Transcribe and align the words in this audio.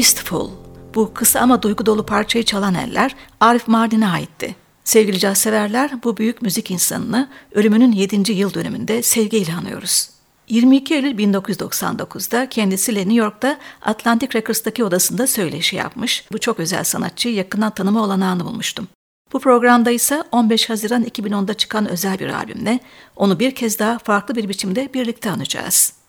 Wistful, 0.00 0.50
bu 0.94 1.14
kısa 1.14 1.40
ama 1.40 1.62
duygu 1.62 1.86
dolu 1.86 2.06
parçayı 2.06 2.44
çalan 2.44 2.74
eller 2.74 3.16
Arif 3.40 3.68
Mardin'e 3.68 4.08
aitti. 4.08 4.56
Sevgili 4.84 5.18
caz 5.18 5.38
severler, 5.38 6.02
bu 6.04 6.16
büyük 6.16 6.42
müzik 6.42 6.70
insanını 6.70 7.28
ölümünün 7.52 7.92
7. 7.92 8.32
yıl 8.32 8.54
dönümünde 8.54 9.02
sevgiyle 9.02 9.54
anıyoruz. 9.54 10.10
22 10.48 10.94
Eylül 10.94 11.18
1999'da 11.18 12.48
kendisiyle 12.48 13.00
New 13.00 13.14
York'ta 13.14 13.58
Atlantic 13.82 14.38
Records'taki 14.38 14.84
odasında 14.84 15.26
söyleşi 15.26 15.76
yapmış. 15.76 16.24
Bu 16.32 16.38
çok 16.38 16.60
özel 16.60 16.84
sanatçıyı 16.84 17.34
yakından 17.34 17.74
tanıma 17.74 18.02
olanağını 18.02 18.44
bulmuştum. 18.44 18.88
Bu 19.32 19.40
programda 19.40 19.90
ise 19.90 20.22
15 20.32 20.70
Haziran 20.70 21.04
2010'da 21.04 21.54
çıkan 21.54 21.88
özel 21.88 22.18
bir 22.18 22.28
albümle 22.28 22.80
onu 23.16 23.38
bir 23.38 23.54
kez 23.54 23.78
daha 23.78 23.98
farklı 23.98 24.34
bir 24.34 24.48
biçimde 24.48 24.94
birlikte 24.94 25.30
anacağız. 25.30 25.99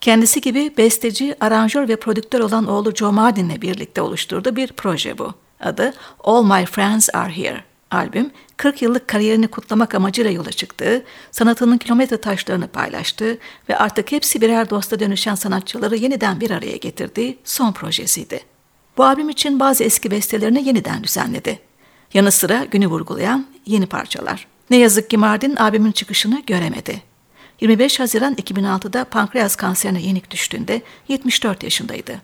Kendisi 0.00 0.40
gibi 0.40 0.74
besteci, 0.76 1.36
aranjör 1.40 1.88
ve 1.88 1.96
prodüktör 1.96 2.40
olan 2.40 2.66
oğlu 2.66 2.94
Joe 2.94 3.12
Martin'le 3.12 3.62
birlikte 3.62 4.00
oluşturduğu 4.00 4.56
bir 4.56 4.72
proje 4.72 5.18
bu. 5.18 5.34
Adı 5.60 5.94
All 6.24 6.44
My 6.44 6.66
Friends 6.66 7.08
Are 7.14 7.36
Here. 7.36 7.64
Albüm, 7.90 8.30
40 8.56 8.82
yıllık 8.82 9.08
kariyerini 9.08 9.48
kutlamak 9.48 9.94
amacıyla 9.94 10.30
yola 10.30 10.50
çıktığı, 10.50 11.04
sanatının 11.30 11.78
kilometre 11.78 12.16
taşlarını 12.16 12.68
paylaştığı 12.68 13.38
ve 13.68 13.78
artık 13.78 14.12
hepsi 14.12 14.40
birer 14.40 14.70
dosta 14.70 15.00
dönüşen 15.00 15.34
sanatçıları 15.34 15.96
yeniden 15.96 16.40
bir 16.40 16.50
araya 16.50 16.76
getirdiği 16.76 17.38
son 17.44 17.72
projesiydi. 17.72 18.40
Bu 18.96 19.04
albüm 19.04 19.28
için 19.28 19.60
bazı 19.60 19.84
eski 19.84 20.10
bestelerini 20.10 20.68
yeniden 20.68 21.04
düzenledi. 21.04 21.58
Yanı 22.14 22.30
sıra 22.32 22.64
günü 22.64 22.86
vurgulayan 22.86 23.46
yeni 23.66 23.86
parçalar. 23.86 24.46
Ne 24.70 24.76
yazık 24.76 25.10
ki 25.10 25.16
Mardin 25.16 25.56
albümün 25.56 25.92
çıkışını 25.92 26.42
göremedi. 26.46 27.02
25 27.60 28.00
Haziran 28.00 28.34
2006'da 28.34 29.04
pankreas 29.04 29.56
kanserine 29.56 30.02
yenik 30.02 30.30
düştüğünde 30.30 30.82
74 31.08 31.62
yaşındaydı. 31.62 32.20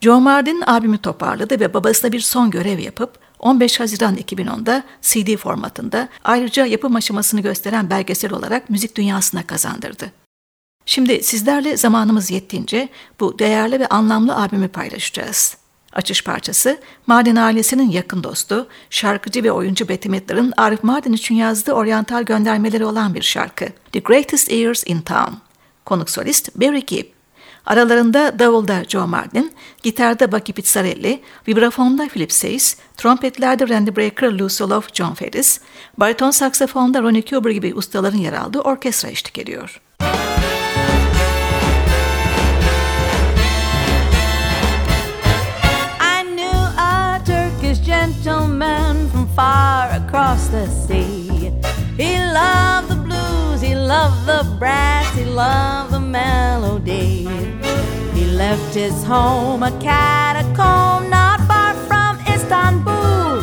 Joe 0.00 0.20
Mardin 0.20 0.60
albümü 0.60 0.98
toparladı 0.98 1.60
ve 1.60 1.74
babasına 1.74 2.12
bir 2.12 2.20
son 2.20 2.50
görev 2.50 2.78
yapıp 2.78 3.18
15 3.38 3.80
Haziran 3.80 4.16
2010'da 4.16 4.82
CD 5.02 5.36
formatında 5.36 6.08
ayrıca 6.24 6.66
yapım 6.66 6.96
aşamasını 6.96 7.40
gösteren 7.40 7.90
belgesel 7.90 8.32
olarak 8.32 8.70
müzik 8.70 8.96
dünyasına 8.96 9.46
kazandırdı. 9.46 10.12
Şimdi 10.86 11.22
sizlerle 11.22 11.76
zamanımız 11.76 12.30
yettiğince 12.30 12.88
bu 13.20 13.38
değerli 13.38 13.80
ve 13.80 13.86
anlamlı 13.86 14.36
albümü 14.36 14.68
paylaşacağız. 14.68 15.56
Açış 15.92 16.24
parçası 16.24 16.78
Mardin 17.06 17.36
ailesinin 17.36 17.90
yakın 17.90 18.24
dostu, 18.24 18.66
şarkıcı 18.90 19.44
ve 19.44 19.52
oyuncu 19.52 19.88
Betty 19.88 20.08
Midler'ın 20.08 20.52
Arif 20.56 20.84
Mardin 20.84 21.12
için 21.12 21.34
yazdığı 21.34 21.72
oryantal 21.72 22.22
göndermeleri 22.22 22.84
olan 22.84 23.14
bir 23.14 23.22
şarkı. 23.22 23.66
The 23.92 23.98
Greatest 23.98 24.52
Ears 24.52 24.82
in 24.86 25.00
Town. 25.00 25.32
Konuk 25.84 26.10
solist 26.10 26.56
Barry 26.56 26.80
Gibb. 26.86 27.06
Aralarında 27.66 28.38
davulda 28.38 28.84
Joe 28.88 29.06
Martin, 29.06 29.52
gitarda 29.82 30.32
Bucky 30.32 30.54
Pizzarelli, 30.54 31.20
vibrafonda 31.48 32.08
Philip 32.08 32.32
Sayce, 32.32 32.66
trompetlerde 32.96 33.68
Randy 33.68 33.96
Brecker, 33.96 34.32
Lou 34.32 34.48
Soloff, 34.48 34.94
John 34.94 35.14
Ferris, 35.14 35.60
bariton 35.98 36.30
saksafonda 36.30 37.02
Ronnie 37.02 37.24
Cuber 37.24 37.50
gibi 37.50 37.74
ustaların 37.74 38.18
yer 38.18 38.32
aldığı 38.32 38.60
orkestra 38.60 39.08
eşlik 39.08 39.38
ediyor. 39.38 39.80
Across 50.30 50.48
the 50.48 50.66
sea. 50.86 51.50
He 51.96 52.16
loved 52.16 52.88
the 52.88 52.94
blues, 52.94 53.60
he 53.60 53.74
loved 53.74 54.26
the 54.26 54.44
brass, 54.60 55.12
he 55.16 55.24
loved 55.24 55.92
the 55.92 55.98
melody. 55.98 57.26
He 58.14 58.24
left 58.26 58.72
his 58.72 59.02
home, 59.02 59.64
a 59.64 59.72
catacomb 59.80 61.10
not 61.10 61.40
far 61.48 61.74
from 61.88 62.20
Istanbul, 62.32 63.40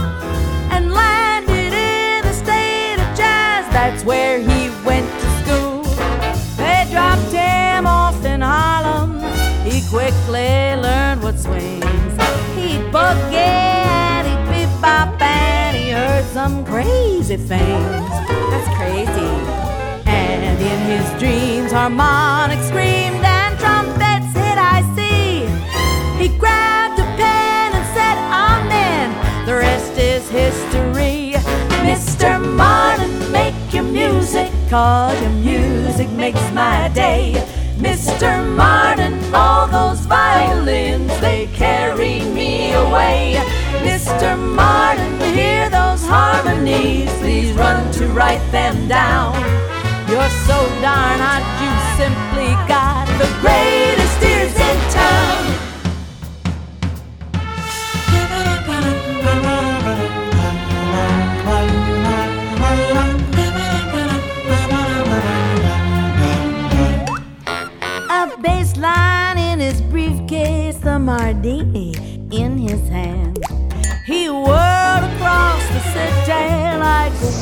and 0.71 0.93
landed 0.93 1.73
in 1.73 2.23
the 2.23 2.33
state 2.33 2.99
of 3.05 3.17
jazz. 3.17 3.65
That's 3.73 4.05
where 4.05 4.39
he 4.39 4.69
went 4.85 5.09
to 5.21 5.27
school. 5.41 5.83
They 6.55 6.87
dropped 6.89 7.33
him 7.33 7.85
off 7.85 8.23
in 8.23 8.39
Harlem. 8.39 9.19
He 9.69 9.81
quickly 9.89 10.75
learned 10.85 11.21
what 11.21 11.37
swings. 11.37 11.83
He'd 12.55 12.81
boogie 12.93 13.76
some 16.47 16.63
crazy 16.63 17.35
things. 17.35 18.09
That's 18.51 18.69
crazy. 18.79 19.33
And 20.05 20.57
in 20.71 20.79
his 20.93 21.07
dreams, 21.19 21.71
harmonics 21.73 22.67
screamed 22.67 23.23
and 23.37 23.53
trumpets 23.59 24.31
hit 24.39 24.57
I 24.75 24.77
see. 24.95 25.43
He 26.21 26.27
grabbed 26.37 26.99
a 26.99 27.07
pen 27.19 27.67
and 27.77 27.85
said, 27.95 28.17
Amen. 28.49 29.07
The 29.45 29.55
rest 29.55 29.97
is 29.97 30.23
history. 30.29 31.33
Mr. 31.89 32.29
Mardin, 32.59 33.31
make 33.31 33.59
your 33.73 33.83
music, 33.83 34.49
cause 34.69 35.19
your 35.21 35.35
music 35.51 36.09
makes 36.11 36.45
my 36.53 36.89
day. 36.93 37.33
Mr. 37.77 38.29
Mardin, 38.59 39.15
all 39.33 39.67
those 39.67 39.99
violins, 40.05 41.11
they 41.19 41.47
carry 41.47 42.21
me 42.37 42.71
away. 42.71 43.35
Mr. 43.83 44.29
Mardin, 44.57 44.86
run 47.57 47.91
to 47.93 48.07
write 48.07 48.45
them 48.51 48.87
down. 48.87 49.33
You're 50.07 50.31
so 50.47 50.57
darn 50.81 51.19
hot, 51.19 51.43
you 51.61 51.71
simply 51.99 52.53
got 52.67 53.05
the 53.21 53.29
greatest 53.41 54.23
ears 54.23 54.55
in 54.69 54.77
town. 54.93 55.43
A 68.09 68.41
bass 68.41 68.77
in 69.37 69.59
his 69.59 69.81
briefcase, 69.81 70.77
the 70.77 70.99
martini 70.99 71.86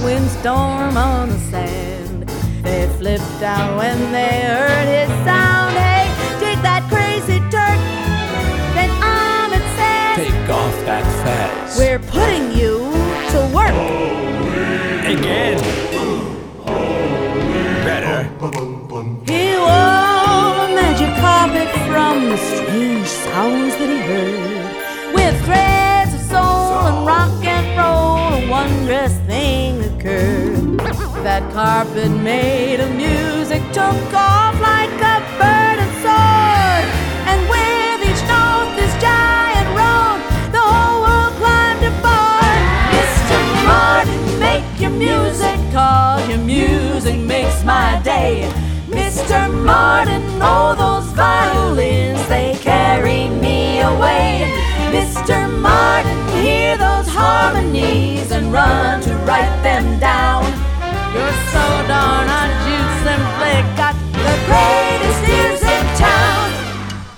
windstorm 0.03 0.97
on 0.97 1.30
the 1.30 1.39
sand. 1.51 2.27
They 2.63 2.88
flipped 2.97 3.42
out 3.44 3.77
when 3.77 4.12
they 4.12 4.42
heard 4.42 4.88
his 4.88 5.09
sound. 5.25 5.75
Hey, 5.75 6.06
take 6.39 6.62
that 6.63 6.83
crazy 6.89 7.39
Turk. 7.53 7.80
Then 8.75 8.89
Ahmed 9.01 9.65
says, 9.77 10.15
Take 10.25 10.50
off 10.50 10.75
that 10.86 11.06
fez. 11.24 11.77
We're 11.77 12.00
putting 12.00 12.51
you 12.57 12.80
to 13.33 13.39
work. 13.53 13.75
Again. 15.06 15.59
Better. 17.86 18.24
He 19.31 19.56
wore 19.56 20.50
a 20.65 20.69
magic 20.74 21.13
carpet 21.21 21.69
from 21.88 22.30
the 22.30 22.38
strange 22.38 23.07
sounds 23.07 23.75
that 23.77 23.89
he 23.89 24.00
heard. 24.09 25.13
With 25.13 25.36
threads 25.45 26.13
of 26.15 26.21
soul 26.21 26.88
and 26.89 27.06
rock 27.06 27.45
and 27.45 27.68
roll, 27.77 28.44
a 28.44 28.50
wondrous 28.50 29.13
thing 29.27 29.64
occurred. 30.06 30.78
That 31.25 31.52
carpet 31.54 32.12
made 32.12 32.80
of 32.80 32.94
music 32.96 33.62
took 33.74 34.13
off 34.13 34.56
like 34.62 34.94
a 35.02 35.18
bird 35.40 35.78
and 35.81 35.94
soared. 36.04 36.88
And 37.30 37.42
with 37.50 38.10
each 38.10 38.22
note, 38.30 38.75
this 38.78 38.94
giant 39.02 39.69
rode, 39.74 40.22
the 40.54 40.62
whole 40.62 41.02
world 41.02 41.34
climbed 41.42 41.84
aboard. 41.84 42.62
Mr. 42.94 43.38
Mardin, 43.66 44.40
make 44.40 44.68
your 44.80 44.92
music, 44.92 45.57
cause 45.74 46.28
your 46.30 46.40
music 46.40 47.18
makes 47.19 47.63
my 47.63 48.00
day. 48.04 48.52
Mr. 48.88 49.50
Mardin, 49.66 50.22
oh, 50.42 50.75
those 50.78 51.12
violins, 51.13 52.22
they 52.28 52.54
carry 52.62 53.30
me 53.30 53.81
away. 53.81 54.54
Mr. 54.94 55.50
Mardin, 55.60 56.05
hear 56.45 56.77
those 56.77 57.07
harmonies 57.07 58.31
and 58.31 58.53
run 58.53 59.01
to 59.01 59.13
write 59.27 59.56
them 59.63 60.00
down. 60.00 60.44
You're 61.13 61.38
so 61.56 61.65
darn 61.89 62.27
hot, 62.33 62.51
you 62.69 62.81
simply 63.07 63.56
got 63.81 63.95
the 64.27 64.36
greatest 64.50 65.21
ears 65.38 65.63
in 65.75 65.86
town. 65.97 66.47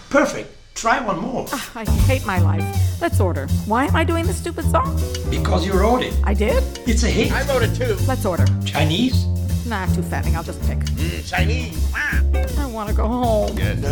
Perfect. 0.09 0.53
Try 0.75 0.99
one 1.01 1.19
more. 1.19 1.45
Ah, 1.51 1.71
I 1.75 1.85
hate 2.09 2.25
my 2.25 2.39
life. 2.39 2.63
Let's 3.01 3.19
order. 3.19 3.47
Why 3.65 3.85
am 3.85 3.95
I 3.95 4.03
doing 4.03 4.25
this 4.27 4.37
stupid 4.37 4.65
song? 4.65 4.95
Because 5.29 5.65
you 5.65 5.73
wrote 5.73 6.03
it. 6.03 6.13
I 6.23 6.33
did? 6.33 6.63
It's 6.87 7.03
a 7.03 7.07
hit. 7.07 7.31
I 7.31 7.41
wrote 7.47 7.63
it 7.63 7.75
too. 7.75 7.97
Let's 8.05 8.25
order. 8.25 8.45
Chinese? 8.63 9.25
Nah, 9.67 9.85
too 9.87 10.01
fattening. 10.03 10.35
I'll 10.37 10.43
just 10.43 10.61
pick. 10.63 10.77
Mm, 10.79 11.29
Chinese. 11.29 11.93
I 11.93 12.65
want 12.67 12.89
to 12.89 12.95
go 12.95 13.05
home. 13.07 13.57
Yeah, 13.57 13.73
no. 13.75 13.89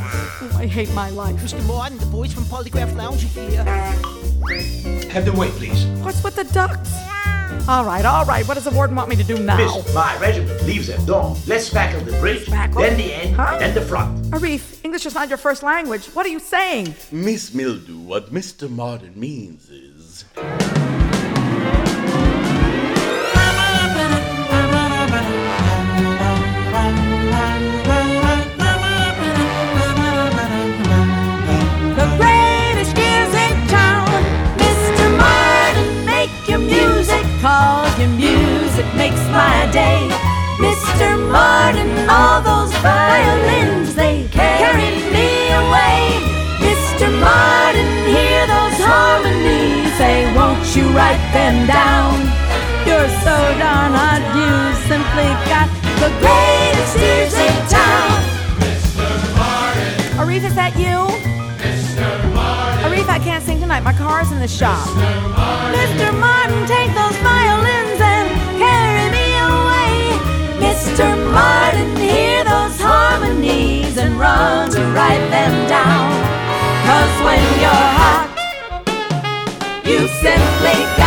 Oh, 0.00 0.50
I 0.56 0.66
hate 0.66 0.90
my 0.94 1.10
life. 1.10 1.36
Mr. 1.36 1.62
Morton, 1.66 1.98
the 1.98 2.06
boys 2.06 2.32
from 2.32 2.44
Polygraph 2.44 2.94
Lounge 2.96 3.24
are 3.24 3.28
here. 3.50 3.64
Have 5.10 5.26
them 5.26 5.36
wait, 5.36 5.50
please. 5.52 5.84
What's 6.02 6.22
with 6.24 6.36
the 6.36 6.44
ducks? 6.44 6.90
All 7.68 7.84
right, 7.84 8.04
all 8.04 8.24
right. 8.24 8.46
What 8.48 8.54
does 8.54 8.64
the 8.64 8.70
warden 8.70 8.96
want 8.96 9.08
me 9.10 9.16
to 9.16 9.24
do 9.24 9.38
now? 9.38 9.56
Miss, 9.58 9.94
my 9.94 10.16
regiment 10.18 10.62
leaves 10.64 10.88
at 10.88 11.04
dawn. 11.06 11.36
Let's 11.46 11.68
spackle 11.68 12.04
the 12.04 12.12
bridge, 12.18 12.46
Spackle? 12.46 12.76
then 12.80 12.96
the 12.96 13.12
end, 13.14 13.36
Huh? 13.36 13.58
then 13.58 13.74
the 13.74 13.80
front. 13.82 14.22
Arif, 14.30 14.82
English 14.84 15.06
is 15.06 15.14
not 15.14 15.28
your 15.28 15.38
first 15.38 15.62
language. 15.62 16.06
What 16.06 16.24
are 16.26 16.30
you 16.30 16.40
saying? 16.40 16.94
Miss 17.12 17.52
Mildew, 17.54 17.98
what 17.98 18.32
Mr. 18.32 18.68
Mardin 18.68 19.16
means 19.16 19.68
is. 19.70 20.24
My 63.84 63.92
car's 63.92 64.32
in 64.32 64.40
the 64.40 64.48
shop. 64.48 64.88
Mr. 65.76 66.08
Mardin, 66.18 66.66
take 66.66 66.88
those 66.94 67.16
violins 67.20 68.00
and 68.00 68.30
carry 68.56 69.10
me 69.12 69.26
away. 69.44 69.92
Mr. 70.56 71.04
Mardin, 71.36 71.94
hear 71.98 72.44
those 72.44 72.80
harmonies 72.80 73.98
and 73.98 74.18
run 74.18 74.70
to 74.70 74.80
write 74.96 75.28
them 75.28 75.68
down. 75.68 76.10
Cause 76.86 77.14
when 77.26 77.42
you're 77.60 77.88
hot, 78.00 78.28
you 79.84 80.08
simply 80.08 81.03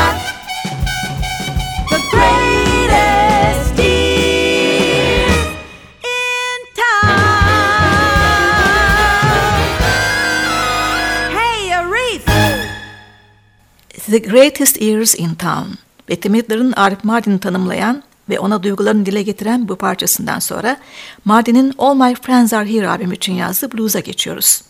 The 14.08 14.20
Greatest 14.20 14.82
Ears 14.82 15.16
in 15.16 15.36
Town. 15.36 15.68
Bette 16.10 16.30
Midler'ın 16.30 16.72
Arif 16.72 17.04
Mardin'i 17.04 17.40
tanımlayan 17.40 18.04
ve 18.30 18.40
ona 18.40 18.64
duygularını 18.64 19.06
dile 19.06 19.22
getiren 19.22 19.68
bu 19.68 19.76
parçasından 19.76 20.40
sonra 20.40 20.78
Mardin'in 21.26 21.74
All 21.78 21.96
My 21.96 22.16
Friends 22.16 22.54
Are 22.54 22.74
Here 22.74 22.90
albüm 22.90 23.14
için 23.14 23.34
yazdığı 23.34 23.72
blues'a 23.72 24.00
geçiyoruz. 24.00 24.62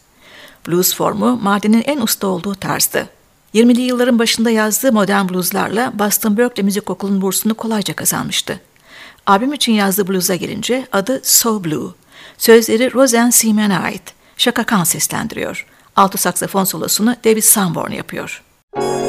Blues 0.67 0.95
formu 0.95 1.39
Mardin'in 1.43 1.83
en 1.85 2.01
usta 2.01 2.27
olduğu 2.27 2.55
tarzdı. 2.55 3.09
20'li 3.53 3.81
yılların 3.81 4.19
başında 4.19 4.49
yazdığı 4.49 4.91
modern 4.91 5.29
blueslarla 5.29 5.99
Boston 5.99 6.37
Berkeley 6.37 6.65
Müzik 6.65 6.89
Okulu'nun 6.89 7.21
bursunu 7.21 7.53
kolayca 7.53 7.95
kazanmıştı. 7.95 8.59
Albüm 9.25 9.53
için 9.53 9.73
yazdığı 9.73 10.07
blues'a 10.07 10.35
gelince 10.35 10.87
adı 10.91 11.21
So 11.23 11.63
Blue. 11.63 11.91
Sözleri 12.37 12.93
Roseanne 12.93 13.31
Seaman'a 13.31 13.79
ait. 13.79 14.03
Shaka 14.37 14.63
Khan 14.63 14.83
seslendiriyor. 14.83 15.65
Alto 15.95 16.17
saksafon 16.17 16.63
solosunu 16.63 17.15
David 17.25 17.43
Sanborn 17.43 17.91
yapıyor. 17.91 18.43
So 18.77 19.06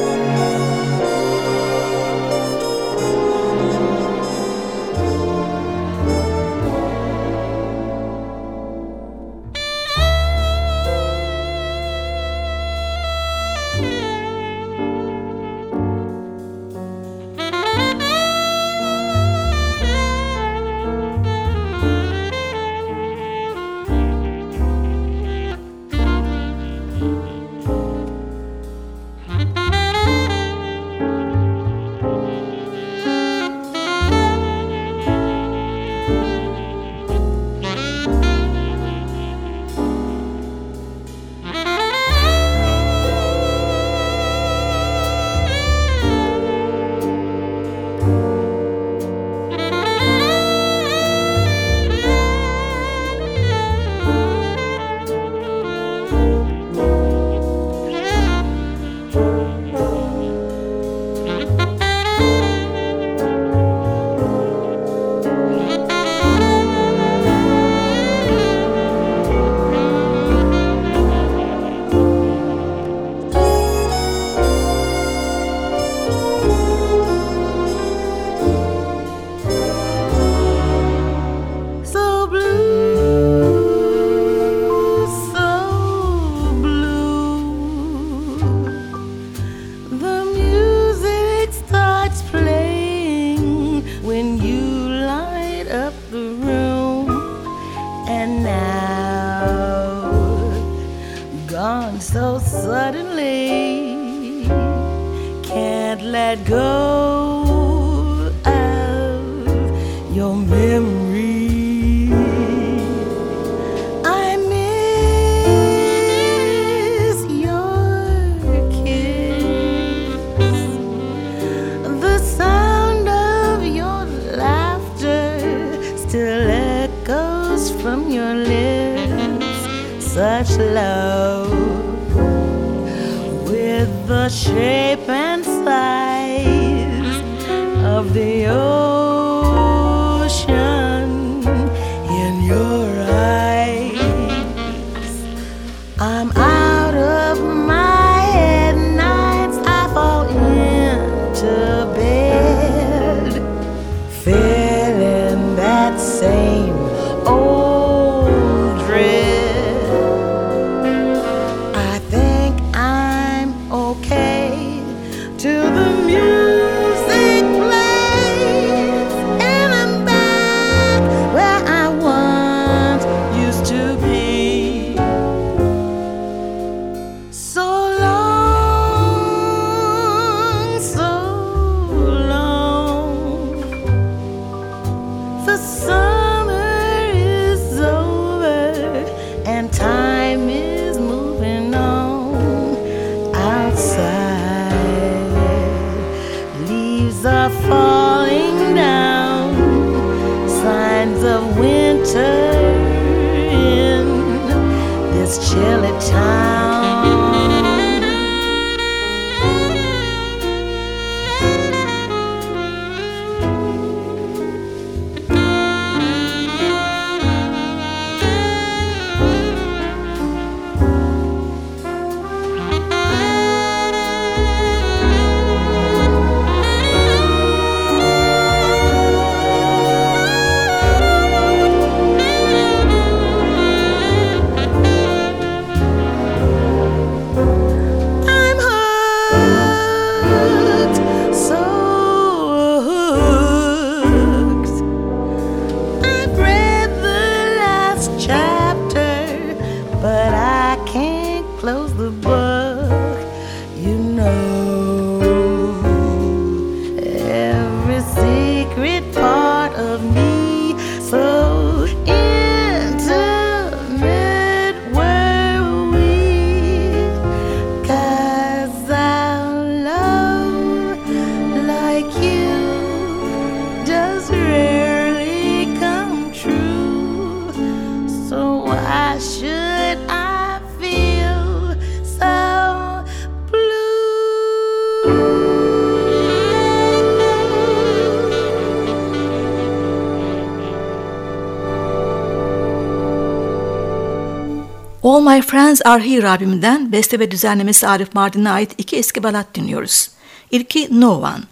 Friends 295.49 295.81
Are 295.85 296.05
Here 296.05 296.28
albümünden 296.28 296.93
beste 296.93 297.19
ve 297.19 297.31
düzenlemesi 297.31 297.88
Arif 297.88 298.14
Mardin'e 298.14 298.50
ait 298.50 298.71
iki 298.78 298.97
eski 298.97 299.23
balat 299.23 299.47
dinliyoruz. 299.55 300.11
İlki 300.50 301.00
No 301.00 301.11
One. 301.11 301.43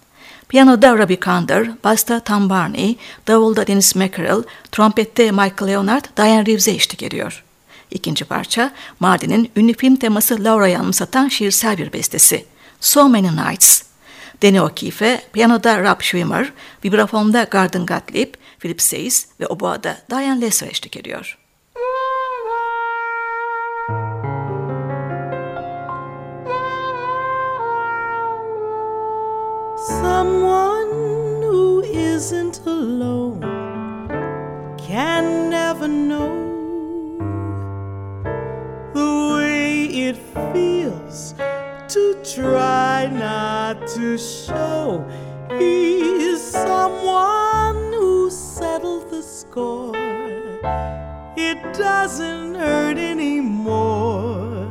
Piyanoda 0.48 0.98
Robbie 0.98 1.20
Kander, 1.20 1.70
basta 1.84 2.20
Tom 2.20 2.50
Barney, 2.50 2.96
davulda 3.26 3.66
Dennis 3.66 3.94
Mackerel, 3.94 4.42
trompette 4.72 5.30
Michael 5.30 5.66
Leonard, 5.66 6.04
Diane 6.16 6.46
Reeves'e 6.46 6.70
eşlik 6.70 7.02
ediyor. 7.02 7.44
İkinci 7.90 8.24
parça, 8.24 8.70
Mardin'in 9.00 9.50
ünlü 9.56 9.74
film 9.74 9.96
teması 9.96 10.44
Laura'yı 10.44 10.78
anımsatan 10.78 11.28
şiirsel 11.28 11.78
bir 11.78 11.92
bestesi. 11.92 12.44
So 12.80 13.08
Many 13.08 13.36
Nights. 13.36 13.82
Danny 14.42 14.60
O'Keefe, 14.60 15.22
piyanoda 15.32 15.80
Rob 15.80 16.00
Schwimmer, 16.00 16.52
vibrafonda 16.84 17.44
Gordon 17.44 17.86
Gottlieb, 17.86 18.34
Philip 18.58 18.82
Sayes 18.82 19.26
ve 19.40 19.46
oboada 19.46 19.98
Diane 20.10 20.40
Lesser 20.40 20.68
eşlik 20.68 20.96
ediyor. 20.96 21.45
Isn't 32.16 32.60
alone 32.64 33.42
can 34.78 35.50
never 35.50 35.86
know 35.86 36.32
the 38.94 39.34
way 39.34 39.84
it 39.84 40.16
feels 40.54 41.34
to 41.88 42.02
try 42.34 43.06
not 43.12 43.86
to 43.86 44.16
show. 44.16 45.06
He's 45.58 46.40
someone 46.40 47.92
who 47.92 48.30
settled 48.30 49.10
the 49.10 49.22
score. 49.22 49.92
It 51.36 51.58
doesn't 51.74 52.54
hurt 52.54 52.96
anymore 52.96 54.70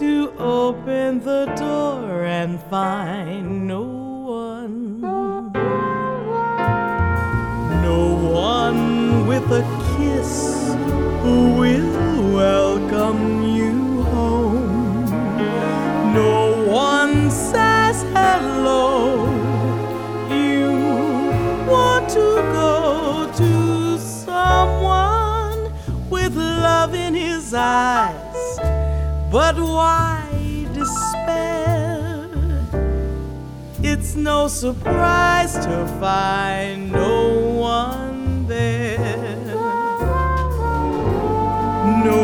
to 0.00 0.32
open 0.36 1.20
the 1.20 1.46
door 1.54 2.24
and 2.24 2.60
find 2.62 3.68
no 3.68 3.82
one. 3.82 5.01
No 7.92 8.14
one 8.32 9.26
with 9.26 9.44
a 9.52 9.64
kiss 9.92 10.32
who 11.22 11.36
will 11.60 12.32
welcome 12.32 13.42
you 13.42 14.02
home. 14.14 15.04
No 16.14 16.64
one 16.66 17.30
says 17.30 18.02
hello. 18.16 19.26
You 20.40 20.70
want 21.70 22.08
to 22.18 22.28
go 22.60 23.30
to 23.42 23.98
someone 23.98 25.60
with 26.08 26.34
love 26.34 26.94
in 26.94 27.12
his 27.14 27.52
eyes. 27.52 28.58
But 29.30 29.56
why 29.56 30.24
despair? 30.72 31.51
It's 33.84 34.14
no 34.14 34.46
surprise 34.46 35.54
to 35.54 35.86
find 35.98 36.92
no 36.92 37.30
one 37.58 38.46
there. 38.46 39.16
No 42.04 42.21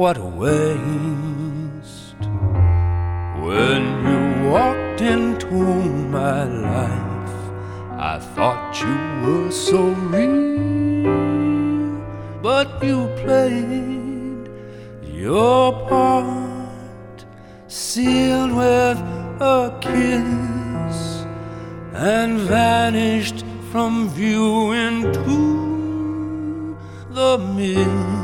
what 0.00 0.16
a 0.16 0.24
waste. 0.24 2.22
When 3.46 3.82
you 4.08 4.20
walked 4.50 5.02
into 5.02 5.52
my 6.18 6.44
life, 6.44 7.34
I 8.12 8.18
thought 8.34 8.80
you 8.80 8.94
were 9.22 9.50
so 9.50 9.80
real. 10.14 11.10
But 12.40 12.82
you 12.82 13.08
played 13.22 14.48
your 15.04 15.72
part 15.86 17.26
sealed 17.68 18.52
with 18.52 18.98
a 19.58 19.78
kiss 19.82 21.26
and 21.92 22.38
vanished 22.38 23.44
from 23.70 24.08
view 24.08 24.72
into 24.72 26.78
the 27.10 27.36
mist. 27.36 28.19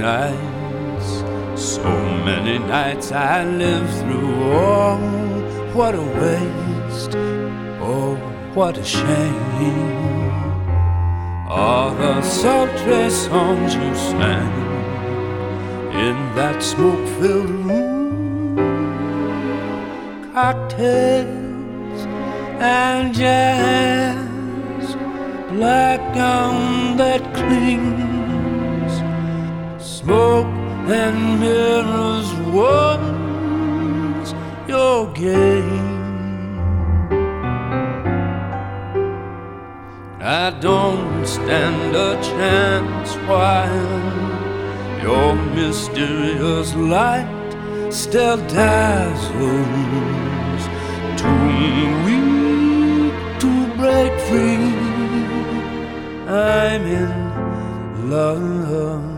Nights, 0.00 1.08
so 1.54 1.84
many 2.24 2.58
nights 2.58 3.12
I 3.12 3.44
lived 3.44 3.92
through. 4.00 4.34
Oh, 4.52 4.96
what 5.74 5.94
a 5.94 6.02
waste! 6.20 7.14
Oh, 7.80 8.16
what 8.54 8.78
a 8.78 8.84
shame! 8.84 9.90
All 11.48 11.94
the 11.94 12.22
sultry 12.22 13.10
songs 13.10 13.74
you 13.74 13.94
sang 13.94 14.52
in 15.92 16.16
that 16.36 16.62
smoke 16.62 17.06
filled 17.18 17.50
room, 17.50 18.56
cocktails 20.32 22.00
and 22.58 23.12
jazz, 23.14 24.94
black 25.52 26.00
gown 26.14 26.96
that 26.96 27.22
clings, 27.34 28.09
smoke 30.10 30.46
and 31.00 31.38
mirrors 31.38 32.28
once 32.64 34.34
your 34.66 35.06
game. 35.12 35.86
I 40.20 40.50
don't 40.66 41.24
stand 41.24 41.94
a 41.94 42.20
chance 42.30 43.10
while 43.28 44.02
your 45.06 45.34
mysterious 45.54 46.74
light 46.74 47.50
still 47.90 48.38
dazzles. 48.58 49.32
Too 51.20 51.86
weak 52.06 53.14
to 53.42 53.50
break 53.78 54.12
free. 54.28 54.74
I'm 56.26 56.82
in 57.00 57.10
love. 58.10 59.09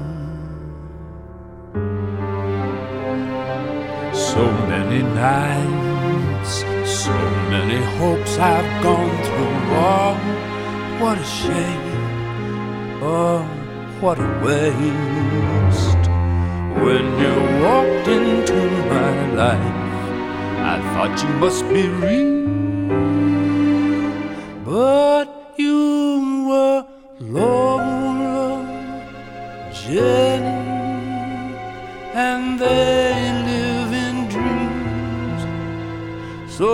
So 4.32 4.50
many 4.66 5.02
nights, 5.02 6.64
so 6.86 7.12
many 7.50 7.80
hopes 7.98 8.38
I've 8.38 8.82
gone 8.82 9.16
through. 9.26 9.56
Oh, 9.76 10.14
what 11.00 11.18
a 11.18 11.24
shame. 11.24 13.02
Oh, 13.02 13.42
what 14.00 14.18
a 14.18 14.30
waste. 14.42 16.04
When 16.82 17.04
you 17.22 17.34
walked 17.62 18.08
into 18.08 18.60
my 18.94 19.14
life, 19.42 19.76
I 20.72 20.76
thought 20.92 21.14
you 21.22 21.28
must 21.44 21.68
be 21.68 21.88
real. 21.88 22.32
But 24.64 25.31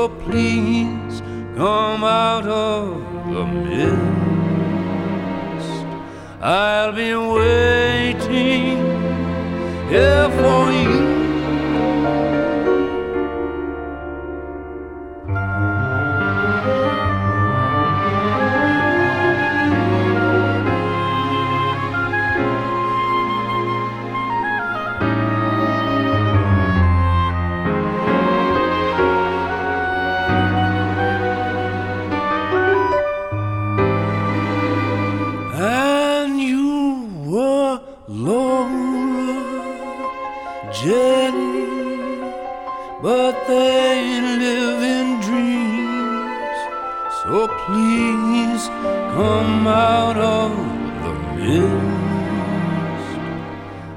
Please 0.07 1.23
come 1.57 2.05
out 2.05 2.47
of 2.47 3.03
the 3.33 3.45
mist. 3.45 3.99
I'll 6.41 6.93
be 6.93 7.15
waiting 7.15 8.79
here 9.89 10.31
for 10.39 10.71
you. 10.71 10.98
Come 49.29 49.67
out 49.67 50.17
of 50.17 50.51
the 51.03 51.13
mist. 51.37 53.09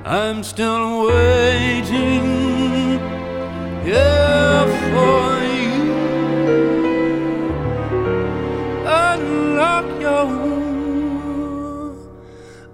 I'm 0.03 0.39
still 0.43 0.87
waiting 1.07 2.25
here 3.87 4.65
for 4.89 5.25
you. 5.57 5.83
Unlock 9.07 9.87
your 10.07 10.27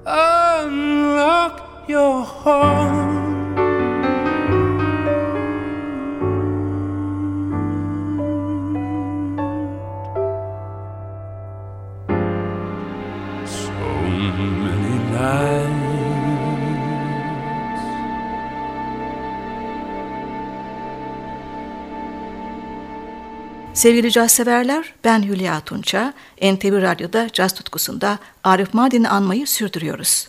Unlock 0.06 1.56
your 1.96 2.18
heart. 2.24 2.77
Sevgili 23.78 24.12
caz 24.12 24.32
severler, 24.32 24.94
ben 25.04 25.24
Hülya 25.24 25.60
Tunça. 25.60 26.14
NTV 26.42 26.82
Radyo'da 26.82 27.30
caz 27.34 27.54
tutkusunda 27.54 28.20
Arif 28.44 28.74
Mardin'i 28.74 29.10
anmayı 29.10 29.48
sürdürüyoruz. 29.48 30.28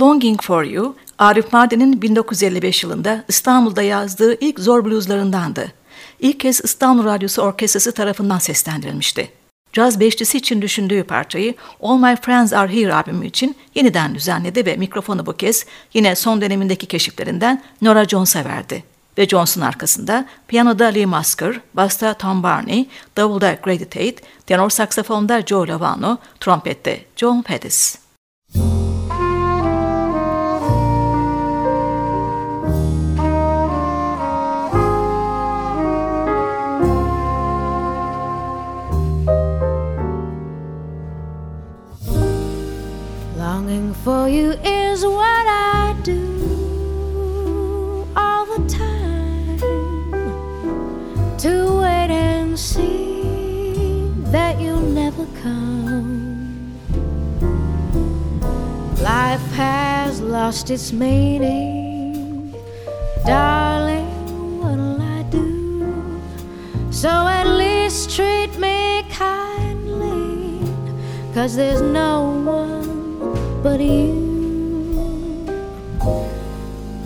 Longing 0.00 0.42
for 0.42 0.64
You, 0.64 0.96
Arif 1.18 1.52
Mardin'in 1.52 2.02
1955 2.02 2.82
yılında 2.82 3.24
İstanbul'da 3.28 3.82
yazdığı 3.82 4.40
ilk 4.40 4.60
zor 4.60 4.84
blueslarındandı. 4.84 5.72
İlk 6.20 6.40
kez 6.40 6.60
İstanbul 6.64 7.04
Radyosu 7.04 7.42
Orkestrası 7.42 7.92
tarafından 7.92 8.38
seslendirilmişti. 8.38 9.30
Caz 9.72 10.00
beşlisi 10.00 10.38
için 10.38 10.62
düşündüğü 10.62 11.04
parçayı 11.04 11.54
All 11.80 11.98
My 11.98 12.16
Friends 12.16 12.52
Are 12.52 12.72
Here 12.72 12.94
albümü 12.94 13.26
için 13.26 13.56
yeniden 13.74 14.14
düzenledi 14.14 14.66
ve 14.66 14.76
mikrofonu 14.76 15.26
bu 15.26 15.32
kez 15.32 15.66
yine 15.94 16.16
son 16.16 16.40
dönemindeki 16.40 16.86
keşiflerinden 16.86 17.62
Nora 17.82 18.04
Jones'a 18.04 18.44
verdi. 18.44 18.97
Ve 19.18 19.26
Jones'un 19.26 19.60
arkasında 19.60 20.26
piyanoda 20.48 20.84
Lee 20.84 21.06
Musker, 21.06 21.60
basta 21.74 22.14
Tom 22.14 22.42
Barney, 22.42 22.88
davulda 23.16 23.52
Grady 23.52 23.84
Tate, 23.84 24.16
tenor 24.46 24.70
saksafonda 24.70 25.46
Joe 25.46 25.68
Lovano, 25.68 26.18
trompette 26.40 27.04
John 27.16 27.42
Pettis. 27.42 27.98
Longing 28.54 28.87
lost 60.68 60.70
its 60.70 60.92
meaning. 60.92 62.54
Darling, 63.24 64.60
what'll 64.60 65.00
I 65.00 65.22
do? 65.30 66.20
So 66.90 67.08
at 67.08 67.46
least 67.46 68.14
treat 68.14 68.58
me 68.58 69.04
kindly. 69.10 70.60
Cause 71.34 71.56
there's 71.56 71.80
no 71.80 72.42
one 72.44 73.62
but 73.62 73.80
you. 73.80 74.26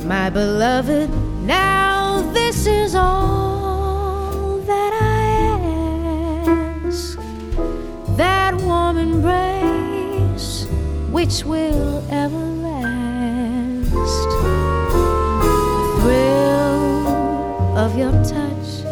My 0.05 0.31
beloved, 0.31 1.11
now 1.47 2.23
this 2.33 2.67
is 2.67 2.95
all 2.95 4.59
that 4.67 4.93
I 4.93 5.27
ask. 6.87 7.19
That 8.17 8.55
warm 8.63 8.99
embrace 8.99 10.67
which 11.13 11.45
will 11.45 12.03
ever 12.11 12.42
of 17.93 17.99
your 17.99 18.13
touch 18.25 18.85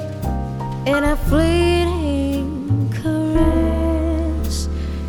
in 0.87 1.05
a 1.05 1.17
fleeting 1.29 2.93
caress 3.03 4.69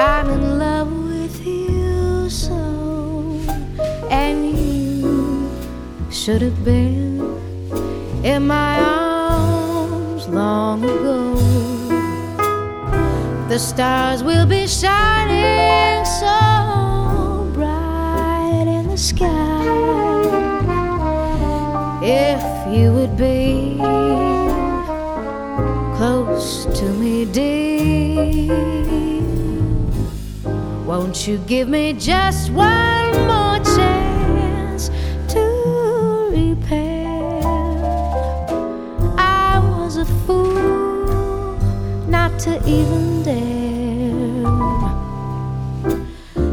I'm 0.00 0.30
in 0.30 0.58
love 0.58 0.92
with 0.92 1.46
you 1.46 2.28
so, 2.28 3.38
and 4.10 4.58
you 4.58 5.50
should 6.10 6.42
have 6.42 6.64
been 6.64 7.20
in 8.24 8.46
my 8.48 8.80
arms 8.80 8.95
long 10.76 10.84
ago. 10.84 11.34
The 13.48 13.58
stars 13.58 14.22
will 14.22 14.46
be 14.46 14.66
shining 14.66 16.04
so 16.04 17.50
bright 17.54 18.66
in 18.66 18.88
the 18.88 18.96
sky 18.96 19.62
if 22.02 22.42
you 22.76 22.92
would 22.92 23.16
be 23.16 23.76
close 25.96 26.66
to 26.78 26.84
me, 26.84 27.24
dear. 27.24 28.54
Won't 30.84 31.26
you 31.26 31.38
give 31.38 31.68
me 31.68 31.92
just 31.94 32.50
one 32.50 32.95
to 42.46 42.54
even 42.64 43.24
dare 43.24 44.44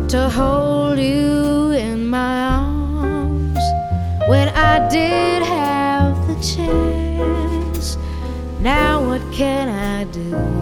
to 0.07 0.27
hold 0.27 0.97
you 0.97 1.69
in 1.69 2.07
my 2.07 2.45
arms 2.45 3.59
when 4.27 4.49
I 4.49 4.89
did 4.89 5.43
have 5.43 6.15
the 6.27 6.33
chance. 6.41 7.97
Now, 8.59 9.05
what 9.07 9.21
can 9.31 9.69
I 9.69 10.05
do 10.05 10.52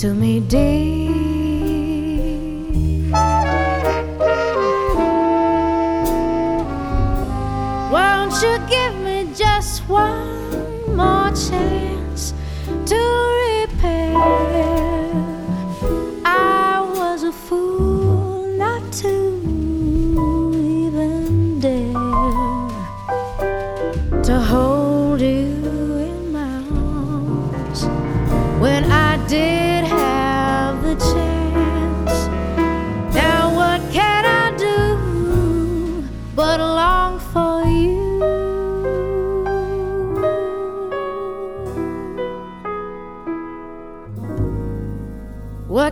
to 0.00 0.14
me, 0.14 0.40
dear. 0.40 1.10
Won't 7.92 8.32
you 8.40 8.58
give 8.70 8.94
me 9.04 9.28
just 9.34 9.86
one 9.90 10.96
more 10.96 11.30
chance 11.32 11.99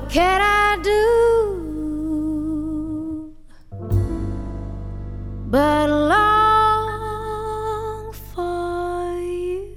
can 0.09 0.41
I 0.41 0.77
do 0.83 1.05
but 5.51 5.89
long 5.89 7.33
for 8.33 9.21
you? 9.21 9.77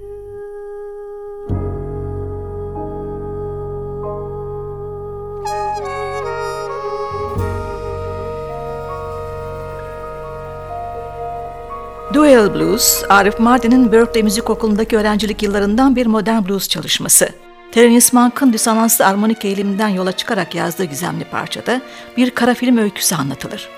Duel 12.13 12.53
Blues, 12.53 13.03
Arif 13.09 13.39
Mardin'in 13.39 13.91
Berkeley 13.91 14.23
Müzik 14.23 14.49
Okulu'ndaki 14.49 14.97
öğrencilik 14.97 15.43
yıllarından 15.43 15.95
bir 15.95 16.05
modern 16.05 16.45
blues 16.45 16.67
çalışması. 16.67 17.29
Terence 17.71 18.07
Monk'ın 18.13 18.53
disonanslı 18.53 19.05
armonik 19.05 19.45
eğiliminden 19.45 19.87
yola 19.87 20.11
çıkarak 20.11 20.55
yazdığı 20.55 20.83
gizemli 20.83 21.23
parçada 21.25 21.81
bir 22.17 22.31
kara 22.31 22.53
film 22.53 22.77
öyküsü 22.77 23.15
anlatılır. 23.15 23.69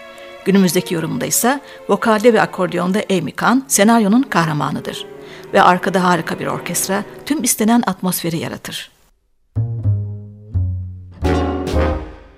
Günümüzdeki 0.46 0.94
yorumunda 0.94 1.26
ise 1.26 1.60
vokalde 1.90 2.34
ve 2.34 2.42
akordiyonda 2.42 3.00
Amy 3.12 3.32
Kahn 3.32 3.60
senaryonun 3.68 4.22
kahramanıdır. 4.22 5.06
Ve 5.54 5.62
arkada 5.62 6.04
harika 6.04 6.40
bir 6.40 6.48
orkestra 6.48 7.04
tüm 7.26 7.44
istenen 7.44 7.84
atmosferi 7.88 8.38
yaratır. 8.38 8.92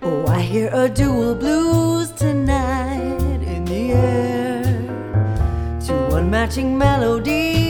Oh, 0.03 0.37
I 0.37 0.53
hear 0.53 0.73
a 0.73 0.95
dual 0.95 1.41
blues 1.41 2.09
tonight 2.19 3.21
in 3.57 3.65
the 3.65 3.95
air. 3.95 4.63
Two 5.87 6.17
unmatching 6.17 6.77
melodies 6.77 7.64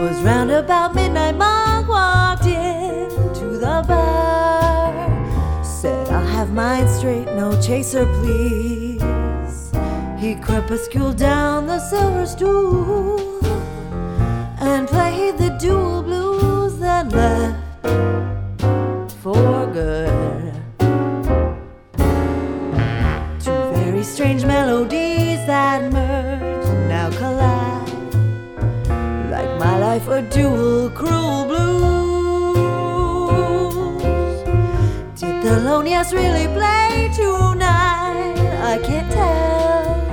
Twas 0.00 0.22
round 0.22 0.50
about 0.50 0.94
midnight, 0.94 1.36
Monk 1.36 1.86
walked 1.86 2.46
into 2.46 3.58
the 3.58 3.84
bar. 3.86 5.62
Said, 5.62 6.08
I'll 6.08 6.26
have 6.26 6.54
mine 6.54 6.88
straight, 6.88 7.26
no 7.36 7.60
chaser, 7.60 8.06
please. 8.22 9.02
He 10.18 10.36
crepusculed 10.36 11.18
down 11.18 11.66
the 11.66 11.78
silver 11.78 12.24
stool 12.24 13.44
and 14.58 14.88
played 14.88 15.36
the 15.36 15.54
dual 15.60 16.02
blues 16.02 16.78
that 16.78 17.12
left 17.12 17.59
a 30.20 30.22
dual 30.28 30.90
cruel 30.90 31.46
blues. 31.46 32.54
Did 35.18 35.42
the 35.42 35.60
loneliest 35.64 36.12
really 36.12 36.46
play 36.58 37.10
tonight? 37.14 38.36
I 38.72 38.78
can't 38.84 39.10
tell. 39.10 40.04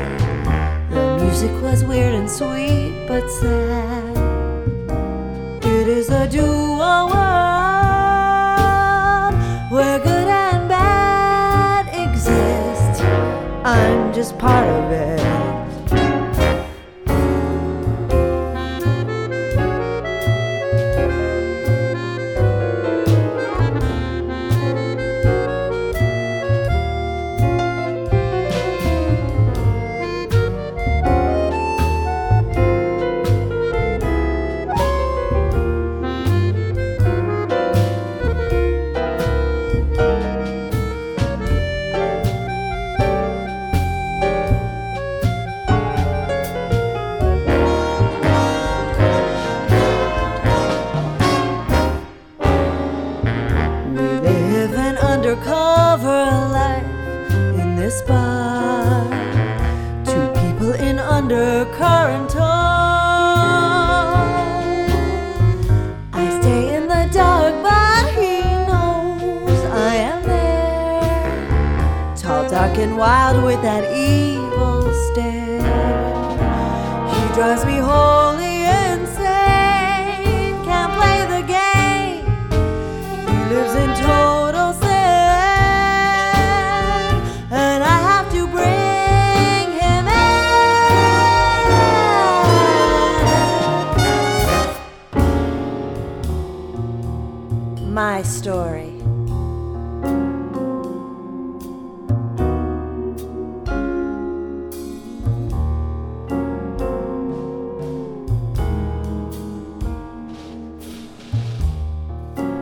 The 0.92 1.18
music 1.22 1.52
was 1.62 1.84
weird 1.84 2.14
and 2.16 2.30
sweet, 2.30 3.06
but 3.08 3.30
sad. 3.30 4.18
It 5.66 5.88
is 5.90 6.10
a 6.10 6.26
dual 6.30 7.10
world 7.12 7.74
where 9.74 10.00
good 10.00 10.30
and 10.46 10.70
bad 10.70 11.86
exist. 12.06 13.04
I'm 13.66 14.14
just 14.14 14.38
part 14.38 14.68
of 14.68 14.92
it. 14.92 15.17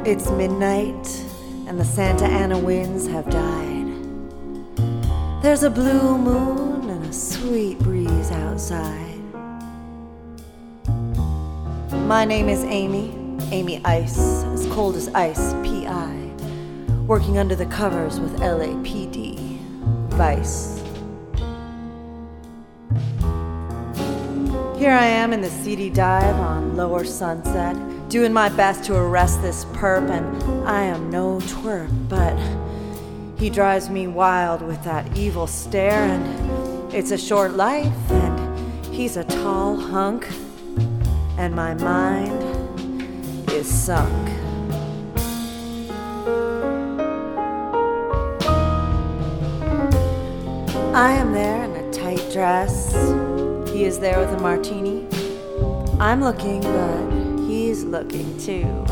It's 0.05 0.29
midnight, 0.29 1.25
and 1.65 1.79
the 1.79 1.83
Santa 1.83 2.25
Ana 2.25 2.59
winds 2.59 3.07
have 3.07 3.27
died. 3.27 3.87
There's 5.41 5.63
a 5.63 5.69
blue 5.71 6.15
moon 6.19 6.87
and 6.91 7.03
a 7.07 7.11
sweet 7.11 7.79
breeze 7.79 8.29
outside. 8.29 9.19
My 12.05 12.23
name 12.23 12.49
is 12.49 12.63
Amy, 12.65 13.15
Amy 13.51 13.83
Ice, 13.83 14.43
as 14.43 14.67
cold 14.67 14.95
as 14.95 15.07
ice, 15.15 15.53
PI, 15.63 16.13
working 17.07 17.39
under 17.39 17.55
the 17.55 17.65
covers 17.65 18.19
with 18.19 18.39
LAPD, 18.41 19.57
Vice. 20.09 20.83
Here 24.77 24.91
I 24.91 25.07
am 25.07 25.33
in 25.33 25.41
the 25.41 25.49
seedy 25.49 25.89
dive 25.89 26.35
on 26.35 26.77
Lower 26.77 27.03
Sunset, 27.05 27.75
doing 28.09 28.31
my 28.31 28.49
best 28.49 28.83
to 28.85 28.95
arrest 28.95 29.41
this 29.41 29.65
perp, 29.65 30.09
and 30.09 30.67
I 30.67 30.83
am 30.83 31.09
no 31.09 31.39
twerp, 31.39 31.89
but 32.07 32.37
he 33.39 33.49
drives 33.49 33.89
me 33.89 34.07
wild 34.07 34.61
with 34.61 34.83
that 34.83 35.17
evil 35.17 35.47
stare, 35.47 36.03
and 36.03 36.93
it's 36.93 37.11
a 37.11 37.17
short 37.17 37.55
life, 37.55 38.11
and 38.11 38.93
he's 38.93 39.17
a 39.17 39.23
tall 39.23 39.75
hunk, 39.75 40.27
and 41.37 41.53
my 41.55 41.73
mind 41.73 42.41
is 43.51 43.67
sunk. 43.67 44.29
I 50.95 51.11
am 51.11 51.33
there 51.33 51.65
in 51.65 51.71
a 51.71 51.91
tight 51.91 52.31
dress. 52.31 52.93
He 53.69 53.83
is 53.83 53.99
there 53.99 54.17
with 54.19 54.29
a 54.29 54.39
martini. 54.39 55.05
I'm 55.99 56.21
looking, 56.21 56.61
but 56.61 57.14
looking 57.91 58.37
too. 58.37 58.85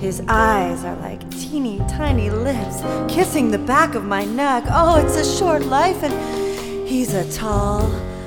His 0.00 0.22
eyes 0.28 0.84
are 0.84 0.96
like 0.96 1.28
teeny 1.30 1.78
tiny 1.88 2.30
lips 2.30 2.82
kissing 3.12 3.50
the 3.50 3.58
back 3.58 3.94
of 3.94 4.04
my 4.04 4.24
neck. 4.24 4.64
Oh, 4.68 4.96
it's 5.04 5.16
a 5.16 5.38
short 5.38 5.64
life, 5.66 6.02
and 6.02 6.88
he's 6.88 7.14
a 7.14 7.30
tall 7.32 7.82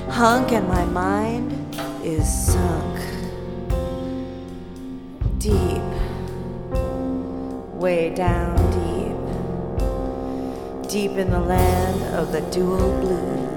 hunk, 0.08 0.52
and 0.52 0.68
my 0.68 0.84
mind 0.84 1.52
is 2.04 2.28
sunk 2.28 3.00
deep, 5.38 5.82
way 7.74 8.10
down 8.14 8.56
deep, 8.70 9.16
deep 10.88 11.12
in 11.18 11.30
the 11.30 11.40
land 11.40 12.02
of 12.14 12.30
the 12.32 12.40
dual 12.52 13.00
blues. 13.00 13.53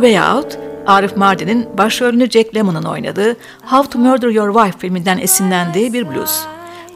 Way 0.00 0.20
Out, 0.20 0.58
Arif 0.86 1.16
Mardin'in 1.16 1.78
başrolünü 1.78 2.30
Jack 2.30 2.56
Lemmon'un 2.56 2.82
oynadığı 2.82 3.36
How 3.64 3.90
to 3.90 3.98
Murder 3.98 4.28
Your 4.28 4.54
Wife 4.54 4.78
filminden 4.78 5.18
esinlendiği 5.18 5.92
bir 5.92 6.08
blues. 6.08 6.44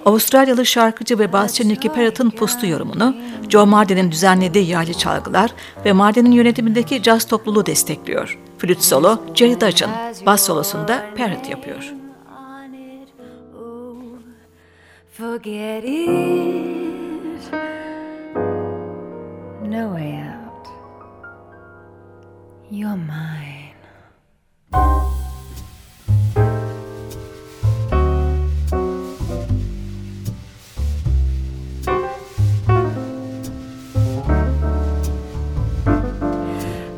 Avustralyalı 0.05 0.67
şarkıcı 0.67 1.19
ve 1.19 1.33
basçı 1.33 1.69
Nicky 1.69 1.95
Parrott'ın 1.95 2.31
pustu 2.31 2.67
yorumunu, 2.67 3.17
Joe 3.49 3.67
Martin'in 3.67 4.11
düzenlediği 4.11 4.67
yaylı 4.67 4.95
çalgılar 4.95 5.51
ve 5.85 5.93
Martin'in 5.93 6.33
yönetimindeki 6.33 7.03
caz 7.03 7.25
topluluğu 7.27 7.67
destekliyor. 7.67 8.39
Flüt 8.59 8.83
solo 8.83 9.19
Jerry 9.35 9.61
Dudgeon, 9.61 9.91
bas 10.27 10.47
solosunda 10.47 11.03
Parrott 11.17 11.49
yapıyor. 11.51 11.93
Forget 15.19 15.85
it. 15.85 16.09
No 19.63 19.97
way 19.97 20.13
out. 20.13 20.40
You're 22.73 22.97
mine. 22.97 23.75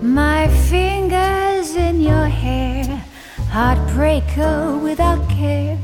My 0.03 0.47
fingers 0.69 1.75
in 1.75 2.03
your 2.03 2.27
hair, 2.27 2.85
heartbreaker 3.49 4.83
without 4.83 5.27
care. 5.31 5.79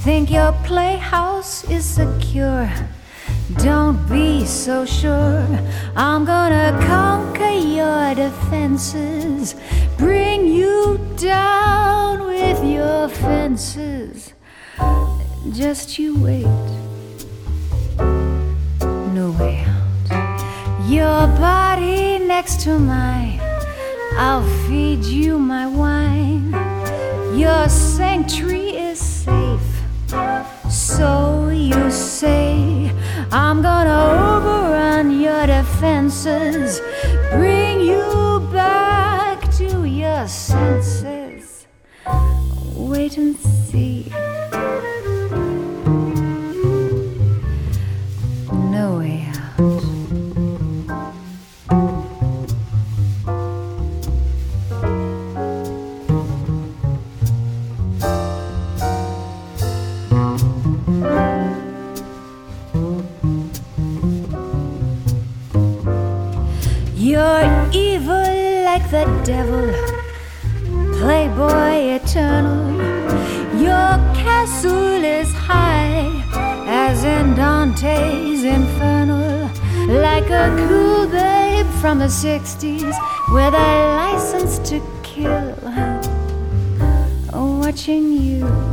Think 0.00 0.32
your 0.32 0.50
playhouse 0.64 1.62
is 1.70 1.84
secure. 1.84 2.68
Don't 3.62 4.08
be 4.08 4.44
so 4.44 4.84
sure. 4.84 5.46
I'm 5.94 6.24
gonna 6.24 6.76
conquer 6.84 7.50
your 7.50 8.12
defenses, 8.12 9.54
bring 9.96 10.48
you 10.48 10.98
down 11.16 12.24
with 12.24 12.64
your 12.64 13.08
fences. 13.08 14.34
Just 15.52 15.96
you 15.96 16.18
wait. 16.18 16.46
No 19.14 19.30
way 19.38 19.64
out. 19.64 20.88
Your 20.88 21.28
body 21.38 22.18
next 22.18 22.62
to 22.62 22.80
mine. 22.80 23.38
I'll 24.16 24.42
feed 24.66 25.04
you 25.04 25.38
my 25.38 25.68
wine. 25.68 26.50
Your 27.38 27.68
sanctuary 27.68 28.70
is 28.70 28.98
safe. 28.98 29.82
So 30.68 31.48
you 31.48 31.90
say, 31.90 32.81
I'm 33.34 33.62
gonna 33.62 34.36
overrun 34.36 35.18
your 35.18 35.46
defenses, 35.46 36.82
bring 37.30 37.80
you 37.80 38.46
back 38.52 39.50
to 39.52 39.86
your 39.86 40.28
senses. 40.28 41.66
Wait 42.76 43.16
and 43.16 43.34
see. 43.34 44.12
Devil, 69.24 69.72
playboy 70.98 71.96
eternal. 71.96 72.72
Your 73.60 73.96
castle 74.14 75.04
is 75.04 75.32
high, 75.32 76.10
as 76.66 77.04
in 77.04 77.34
Dante's 77.34 78.42
Infernal, 78.44 79.48
like 79.88 80.30
a 80.30 80.48
cool 80.68 81.06
babe 81.06 81.66
from 81.80 81.98
the 81.98 82.06
60s 82.06 82.94
with 83.32 83.54
a 83.54 83.72
license 83.96 84.58
to 84.70 84.80
kill. 85.02 85.56
Watching 87.32 88.12
you. 88.12 88.71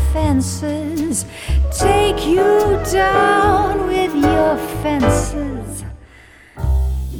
Defenses, 0.00 1.24
take 1.78 2.26
you 2.26 2.80
down 2.90 3.86
with 3.86 4.14
your 4.14 4.56
fences. 4.82 5.84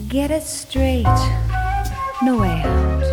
Get 0.09 0.31
it 0.31 0.43
straight, 0.43 1.05
no 2.23 2.39
way 2.41 2.63
out. 2.65 3.05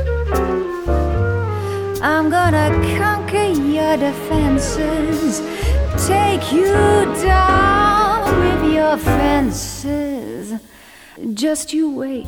I'm 2.01 2.29
gonna 2.29 2.69
conquer 2.97 3.49
your 3.51 3.97
defenses, 3.97 5.41
take 6.07 6.51
you 6.51 6.73
down 7.23 8.39
with 8.39 8.73
your 8.73 8.97
fences. 8.97 10.53
Just 11.33 11.73
you 11.73 11.91
wait. 11.91 12.27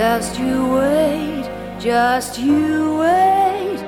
Just 0.00 0.38
you 0.40 0.80
wait, 0.80 1.44
just 1.78 2.38
you 2.38 2.98
wait, 3.00 3.78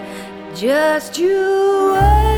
just 0.55 1.19
you 1.19 1.95
wait. 1.95 2.33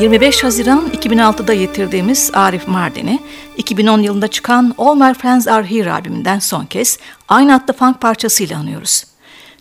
25 0.00 0.44
Haziran 0.44 0.90
2006'da 0.90 1.52
yitirdiğimiz 1.52 2.30
Arif 2.34 2.68
Mardin'i 2.68 3.20
2010 3.56 4.02
yılında 4.02 4.28
çıkan 4.28 4.74
All 4.78 4.94
My 4.94 5.14
Friends 5.14 5.48
Are 5.48 5.70
Here 5.70 5.92
albümünden 5.92 6.38
son 6.38 6.66
kez 6.66 6.98
aynı 7.28 7.54
adlı 7.54 7.72
funk 7.72 8.00
parçasıyla 8.00 8.58
anıyoruz. 8.58 9.04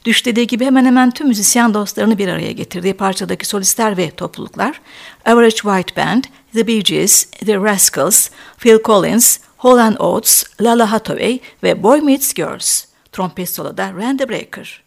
Düş 0.05 0.25
dediği 0.25 0.47
gibi 0.47 0.65
hemen 0.65 0.85
hemen 0.85 1.11
tüm 1.11 1.27
müzisyen 1.27 1.73
dostlarını 1.73 2.17
bir 2.17 2.27
araya 2.27 2.51
getirdiği 2.51 2.93
parçadaki 2.93 3.45
solistler 3.45 3.97
ve 3.97 4.11
topluluklar 4.11 4.81
Average 5.25 5.55
White 5.55 5.95
Band, 5.95 6.23
The 6.53 6.67
Bee 6.67 6.79
Gees, 6.79 7.25
The 7.25 7.55
Rascals, 7.55 8.29
Phil 8.57 8.79
Collins, 8.85 9.39
Holland 9.61 9.97
Oates, 9.99 10.43
Lala 10.57 10.85
Hathaway 10.85 11.39
ve 11.63 11.83
Boy 11.83 12.01
Meets 12.01 12.33
Girls. 12.33 12.87
Trompet 13.11 13.49
soloda 13.49 13.93
Randy 13.93 14.23
Brecker. 14.23 14.83